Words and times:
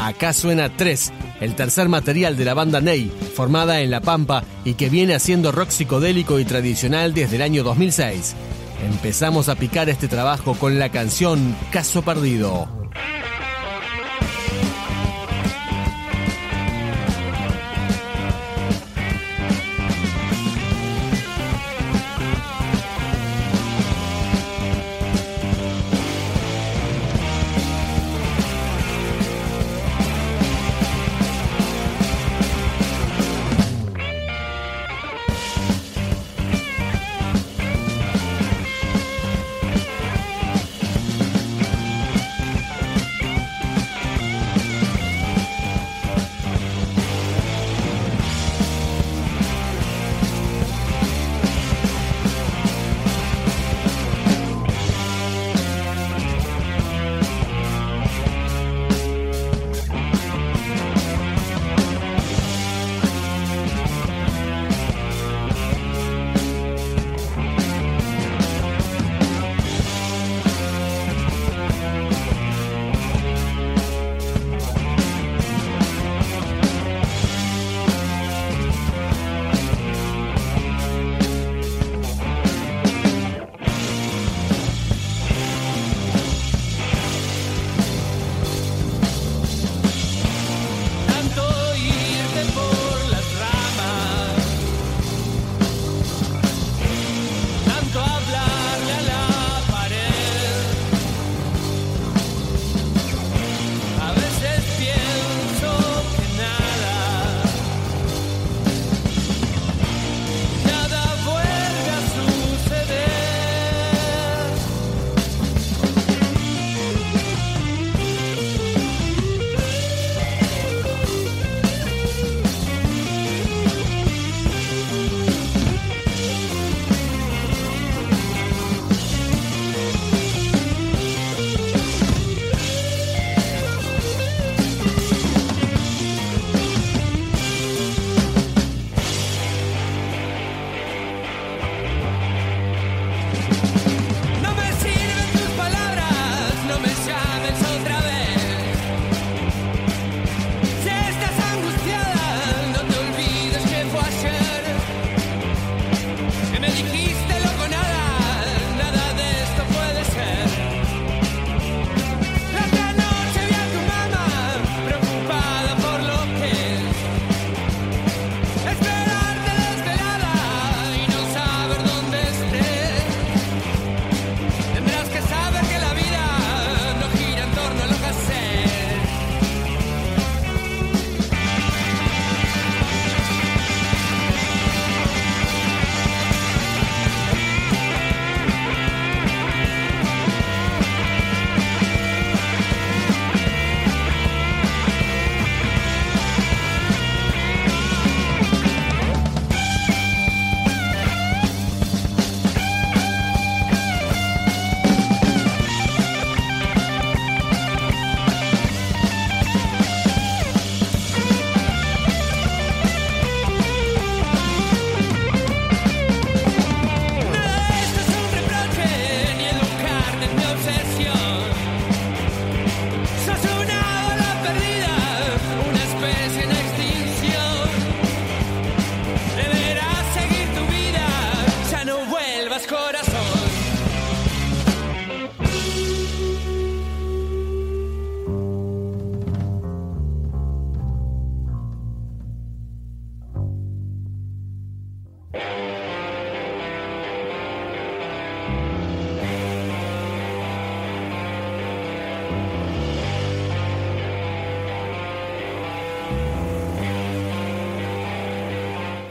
Acá 0.00 0.32
suena 0.32 0.74
3, 0.74 1.12
el 1.42 1.54
tercer 1.54 1.90
material 1.90 2.34
de 2.38 2.46
la 2.46 2.54
banda 2.54 2.80
Ney, 2.80 3.12
formada 3.34 3.82
en 3.82 3.90
La 3.90 4.00
Pampa 4.00 4.42
y 4.64 4.72
que 4.72 4.88
viene 4.88 5.14
haciendo 5.14 5.52
rock 5.52 5.68
psicodélico 5.68 6.38
y 6.38 6.46
tradicional 6.46 7.12
desde 7.12 7.36
el 7.36 7.42
año 7.42 7.62
2006. 7.62 8.34
Empezamos 8.82 9.50
a 9.50 9.56
picar 9.56 9.90
este 9.90 10.08
trabajo 10.08 10.54
con 10.54 10.78
la 10.78 10.88
canción 10.88 11.54
Caso 11.70 12.00
Perdido. 12.00 12.79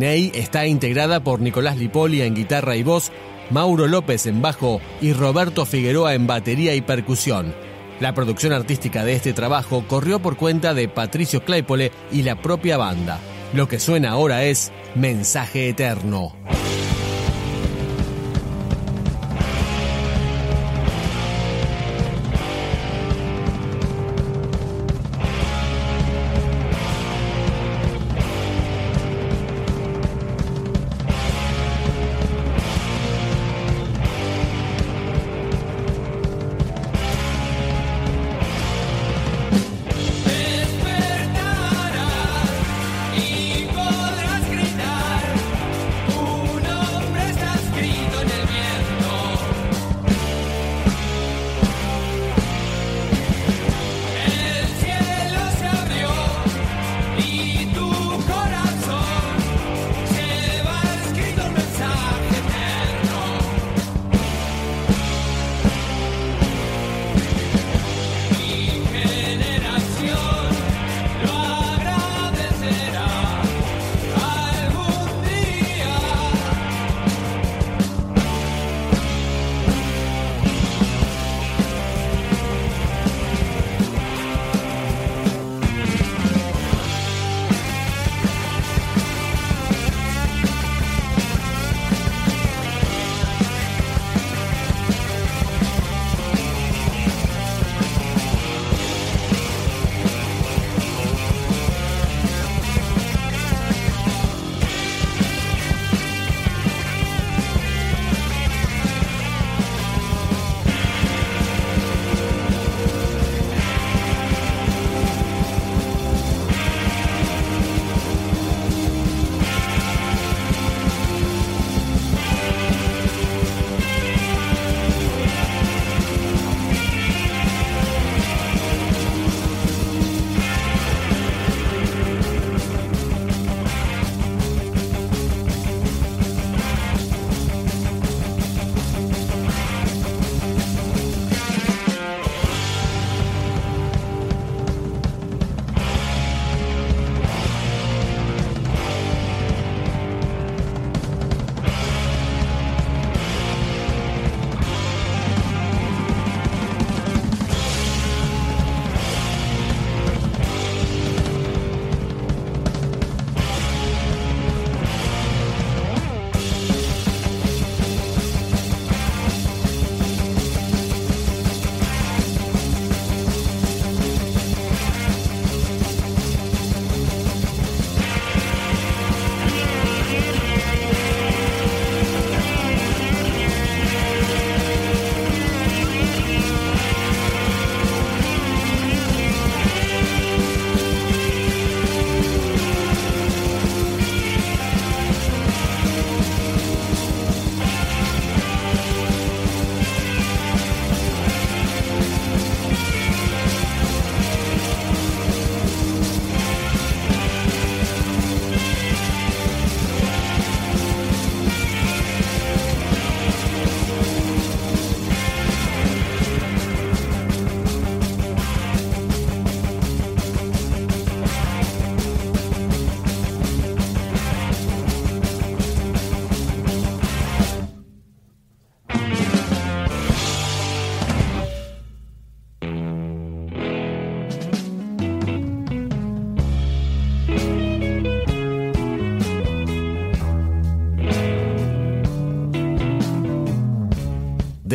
Ney 0.00 0.32
está 0.34 0.66
integrada 0.66 1.22
por 1.22 1.42
Nicolás 1.42 1.76
Lipoli 1.76 2.22
en 2.22 2.34
guitarra 2.34 2.74
y 2.74 2.82
voz, 2.82 3.12
Mauro 3.50 3.86
López 3.86 4.24
en 4.24 4.40
bajo 4.40 4.80
y 5.02 5.12
Roberto 5.12 5.66
Figueroa 5.66 6.14
en 6.14 6.26
batería 6.26 6.74
y 6.74 6.80
percusión. 6.80 7.54
La 8.00 8.14
producción 8.14 8.54
artística 8.54 9.04
de 9.04 9.12
este 9.12 9.34
trabajo 9.34 9.84
corrió 9.86 10.18
por 10.18 10.38
cuenta 10.38 10.72
de 10.72 10.88
Patricio 10.88 11.44
Claypole 11.44 11.92
y 12.10 12.22
la 12.22 12.40
propia 12.40 12.78
banda. 12.78 13.18
Lo 13.52 13.68
que 13.68 13.78
suena 13.78 14.12
ahora 14.12 14.44
es 14.44 14.72
Mensaje 14.94 15.68
Eterno. 15.68 16.34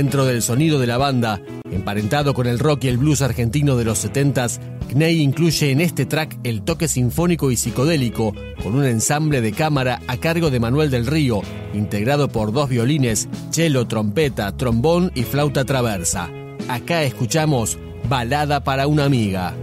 Dentro 0.00 0.24
del 0.24 0.40
sonido 0.40 0.78
de 0.78 0.86
la 0.86 0.96
banda, 0.96 1.42
emparentado 1.70 2.32
con 2.32 2.46
el 2.46 2.58
rock 2.58 2.84
y 2.84 2.88
el 2.88 2.96
blues 2.96 3.20
argentino 3.20 3.76
de 3.76 3.84
los 3.84 4.02
70s, 4.02 4.58
Kney 4.88 5.20
incluye 5.20 5.72
en 5.72 5.82
este 5.82 6.06
track 6.06 6.38
el 6.42 6.62
toque 6.62 6.88
sinfónico 6.88 7.50
y 7.50 7.58
psicodélico, 7.58 8.32
con 8.62 8.76
un 8.76 8.86
ensamble 8.86 9.42
de 9.42 9.52
cámara 9.52 10.00
a 10.06 10.16
cargo 10.16 10.48
de 10.48 10.58
Manuel 10.58 10.88
del 10.88 11.06
Río, 11.06 11.42
integrado 11.74 12.28
por 12.28 12.50
dos 12.50 12.70
violines, 12.70 13.28
cello, 13.50 13.86
trompeta, 13.88 14.56
trombón 14.56 15.12
y 15.14 15.24
flauta 15.24 15.66
traversa. 15.66 16.30
Acá 16.66 17.02
escuchamos 17.02 17.78
Balada 18.08 18.64
para 18.64 18.86
una 18.86 19.04
amiga. 19.04 19.54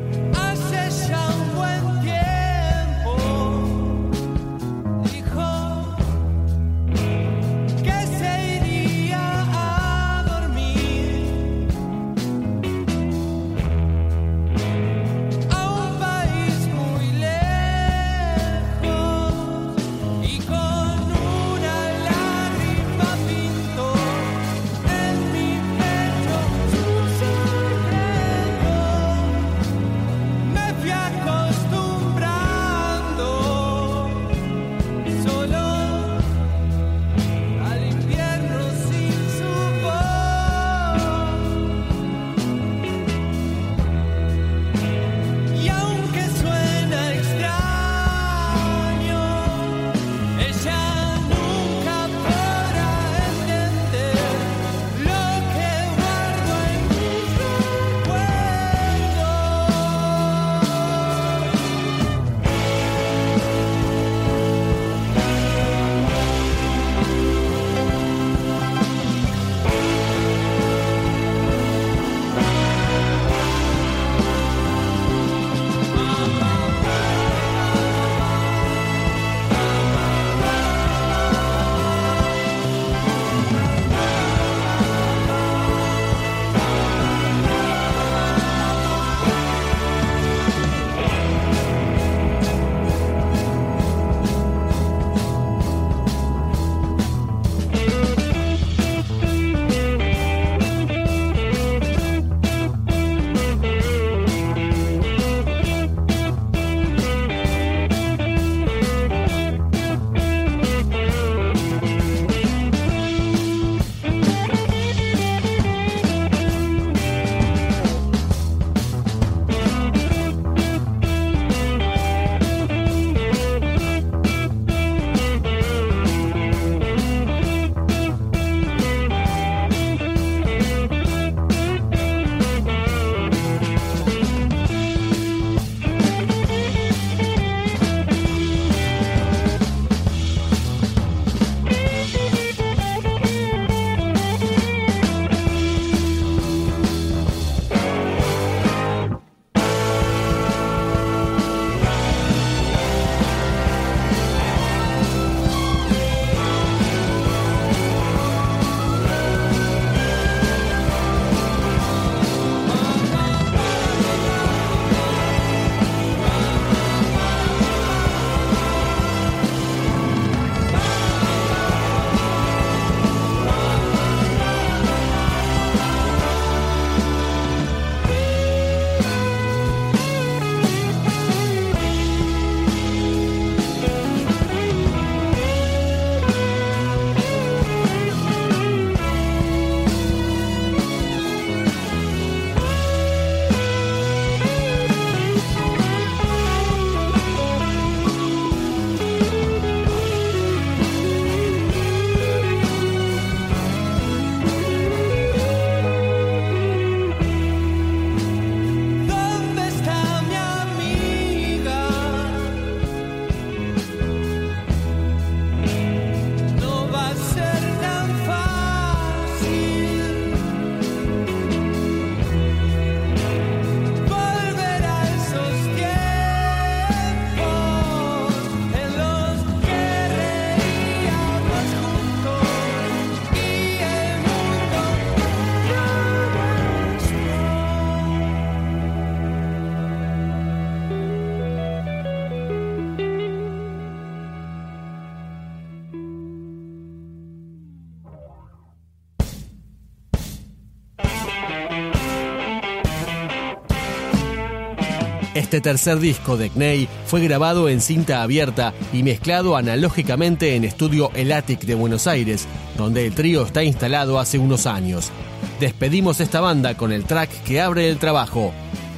Este 255.38 255.62
tercer 255.62 256.00
disco 256.00 256.36
de 256.36 256.50
Kney 256.50 256.90
fue 257.06 257.22
grabado 257.22 257.70
en 257.70 257.80
cinta 257.80 258.24
abierta 258.24 258.74
y 258.92 259.04
mezclado 259.04 259.56
analógicamente 259.56 260.56
en 260.56 260.64
estudio 260.64 261.12
El 261.14 261.32
Attic 261.32 261.60
de 261.60 261.76
Buenos 261.76 262.08
Aires, 262.08 262.48
donde 262.76 263.06
el 263.06 263.14
trío 263.14 263.46
está 263.46 263.64
instalado 263.64 264.18
hace 264.18 264.40
unos 264.40 264.66
años. 264.66 265.12
Despedimos 265.60 266.22
esta 266.22 266.42
banda 266.42 266.76
con 266.76 266.92
el 266.92 267.04
track 267.04 267.30
que 267.44 267.62
abre 267.62 267.88
el 267.88 268.00
trabajo, 268.00 268.52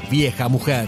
Vieja 0.10 0.48
Mujer. 0.48 0.88